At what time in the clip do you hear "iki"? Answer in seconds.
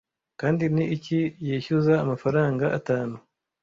0.95-1.19